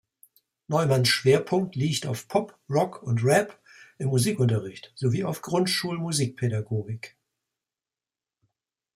[0.67, 3.61] Neumanns Schwerpunkt liegt auf Pop, Rock und Rap
[3.99, 7.15] im Musikunterricht sowie auf Grundschul-Musikpädagogik.